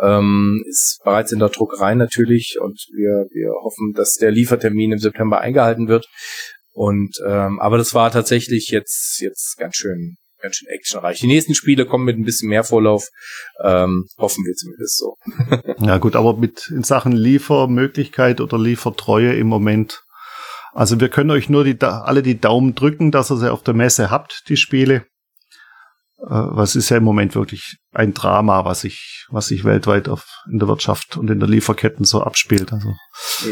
[0.00, 4.98] Ähm, ist bereits in der Druckerei natürlich und wir, wir hoffen, dass der Liefertermin im
[4.98, 6.06] September eingehalten wird.
[6.72, 11.18] Und ähm, aber das war tatsächlich jetzt jetzt ganz schön ganz schön actionreich.
[11.18, 13.08] Die nächsten Spiele kommen mit ein bisschen mehr Vorlauf,
[13.62, 15.16] ähm, hoffen wir zumindest so.
[15.84, 20.02] ja gut, aber mit in Sachen Liefermöglichkeit oder Liefertreue im Moment
[20.72, 23.74] also wir können euch nur die, alle die Daumen drücken, dass ihr sie auf der
[23.74, 25.06] Messe habt, die Spiele.
[26.22, 30.26] Äh, was ist ja im Moment wirklich ein Drama, was sich, was sich weltweit auf,
[30.52, 32.72] in der Wirtschaft und in der Lieferketten so abspielt.
[32.72, 32.94] Also.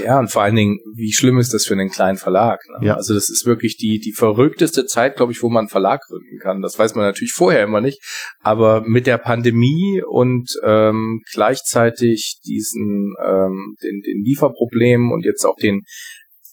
[0.05, 2.61] Ja, und vor allen Dingen, wie schlimm ist das für einen kleinen Verlag?
[2.69, 2.89] Ne?
[2.89, 2.95] Ja.
[2.95, 6.39] Also das ist wirklich die, die verrückteste Zeit, glaube ich, wo man einen Verlag gründen
[6.43, 6.61] kann.
[6.61, 8.01] Das weiß man natürlich vorher immer nicht.
[8.41, 15.57] Aber mit der Pandemie und ähm, gleichzeitig diesen ähm, den, den Lieferproblemen und jetzt auch
[15.57, 15.81] den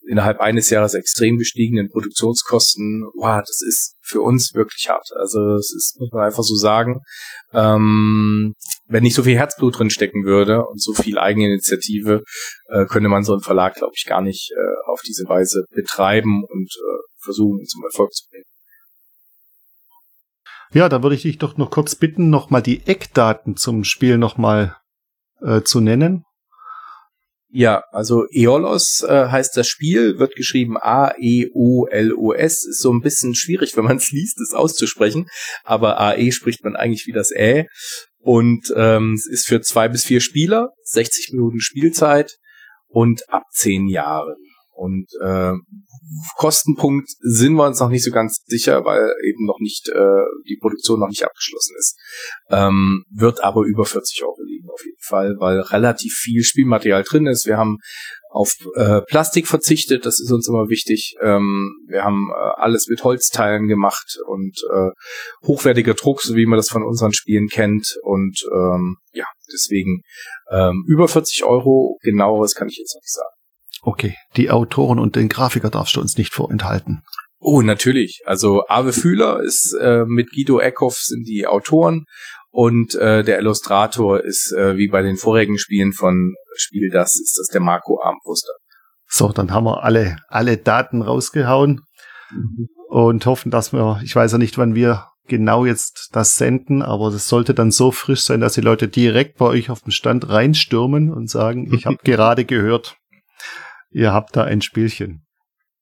[0.08, 5.08] innerhalb eines Jahres extrem gestiegenen Produktionskosten, wow, das ist für uns wirklich hart.
[5.16, 7.02] Also es ist, muss man einfach so sagen,
[7.54, 8.54] ähm,
[8.88, 12.24] wenn nicht so viel Herzblut drin stecken würde und so viel Eigeninitiative,
[12.70, 16.44] äh, könnte man so einen Verlag, glaube ich, gar nicht äh, auf diese Weise betreiben
[16.48, 18.46] und äh, versuchen, zum Erfolg zu bringen.
[20.74, 24.76] Ja, da würde ich dich doch noch kurz bitten, nochmal die Eckdaten zum Spiel nochmal
[25.42, 26.26] äh, zu nennen.
[27.58, 32.66] Ja, also Eolos äh, heißt das Spiel, wird geschrieben A-E-O-L-O-S.
[32.66, 35.30] Ist so ein bisschen schwierig, wenn man es liest, es auszusprechen.
[35.64, 37.68] Aber A-E spricht man eigentlich wie das Ä.
[38.20, 42.40] Und ähm, es ist für zwei bis vier Spieler, 60 Minuten Spielzeit
[42.88, 44.36] und ab zehn Jahren.
[44.76, 45.54] Und äh,
[46.36, 50.58] Kostenpunkt sind wir uns noch nicht so ganz sicher, weil eben noch nicht äh, die
[50.60, 51.98] Produktion noch nicht abgeschlossen ist.
[52.50, 57.26] Ähm, wird aber über 40 Euro liegen auf jeden Fall, weil relativ viel Spielmaterial drin
[57.26, 57.46] ist.
[57.46, 57.78] Wir haben
[58.30, 61.16] auf äh, Plastik verzichtet, das ist uns immer wichtig.
[61.22, 64.90] Ähm, wir haben äh, alles mit Holzteilen gemacht und äh,
[65.48, 67.96] hochwertiger Druck, so wie man das von unseren Spielen kennt.
[68.04, 70.02] Und ähm, ja, deswegen
[70.52, 73.35] ähm, über 40 Euro, genaueres kann ich jetzt noch nicht sagen.
[73.86, 77.04] Okay, die Autoren und den Grafiker darfst du uns nicht vorenthalten.
[77.38, 78.22] Oh, natürlich.
[78.26, 82.06] Also Ave Fühler ist äh, mit Guido Eckhoff sind die Autoren
[82.50, 87.38] und äh, der Illustrator ist äh, wie bei den vorigen Spielen von Spiel das ist,
[87.40, 88.54] das der Marco Armbruster.
[89.08, 91.82] So, dann haben wir alle, alle Daten rausgehauen
[92.32, 92.68] mhm.
[92.88, 97.12] und hoffen, dass wir, ich weiß ja nicht, wann wir genau jetzt das senden, aber
[97.12, 100.28] das sollte dann so frisch sein, dass die Leute direkt bei euch auf dem Stand
[100.28, 102.98] reinstürmen und sagen, ich habe gerade gehört,
[103.96, 105.26] ihr habt da ein Spielchen.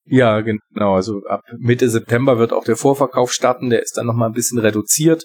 [0.06, 0.94] Ja, genau.
[0.94, 3.70] Also ab Mitte September wird auch der Vorverkauf starten.
[3.70, 5.24] Der ist dann nochmal ein bisschen reduziert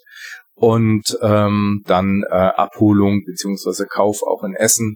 [0.55, 4.95] und ähm, dann äh, Abholung beziehungsweise Kauf auch in Essen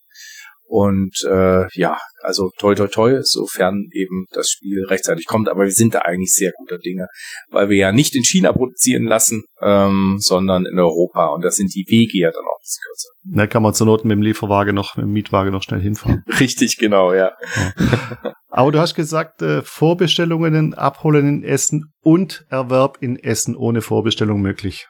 [0.74, 5.48] und äh, ja, also toi toi toi, sofern eben das Spiel rechtzeitig kommt.
[5.48, 7.10] Aber wir sind da eigentlich sehr guter Dinge,
[7.52, 11.28] weil wir ja nicht in China produzieren lassen, ähm, sondern in Europa.
[11.28, 13.10] Und das sind die Wege ja dann auch das kürzer.
[13.38, 16.24] Da kann man zur Not mit dem Lieferwagen noch, mit dem Mietwagen noch schnell hinfahren.
[16.40, 17.34] Richtig, genau, ja.
[17.56, 18.34] ja.
[18.50, 24.42] Aber du hast gesagt, äh, Vorbestellungen abholen in Essen und Erwerb in Essen ohne Vorbestellung
[24.42, 24.88] möglich.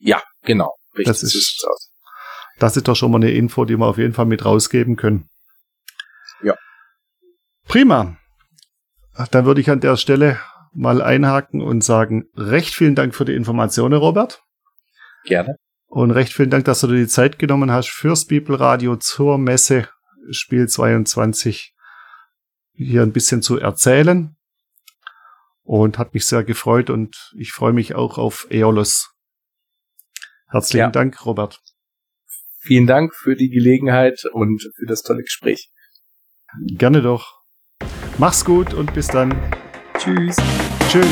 [0.00, 0.74] Ja, genau.
[0.96, 1.64] Richtig, das ist,
[2.60, 5.28] das ist doch schon mal eine Info, die wir auf jeden Fall mit rausgeben können.
[6.42, 6.54] Ja.
[7.66, 8.16] Prima.
[9.30, 10.38] Dann würde ich an der Stelle
[10.72, 14.42] mal einhaken und sagen, recht vielen Dank für die Informationen, Robert.
[15.24, 15.56] Gerne.
[15.86, 19.38] Und recht vielen Dank, dass du dir die Zeit genommen hast fürs People Radio zur
[19.38, 19.88] Messe
[20.30, 21.74] Spiel 22
[22.72, 24.36] hier ein bisschen zu erzählen.
[25.62, 29.14] Und hat mich sehr gefreut und ich freue mich auch auf Eolos.
[30.48, 30.90] Herzlichen ja.
[30.90, 31.60] Dank, Robert.
[32.62, 35.70] Vielen Dank für die Gelegenheit und für das tolle Gespräch.
[36.66, 37.40] Gerne doch.
[38.18, 39.34] Mach's gut und bis dann.
[39.98, 40.36] Tschüss.
[40.90, 41.06] Tschüss.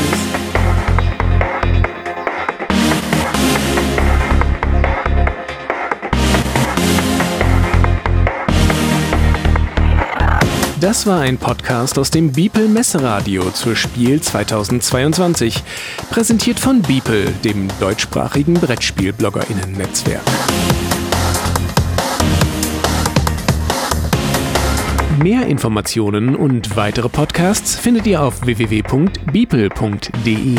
[10.79, 15.61] Das war ein Podcast aus dem Beeple Messeradio zur Spiel 2022,
[16.09, 20.23] präsentiert von Beeple, dem deutschsprachigen Brettspiel-BloggerInnen-Netzwerk.
[25.21, 30.55] Mehr Informationen und weitere Podcasts findet ihr auf www.beeple.de.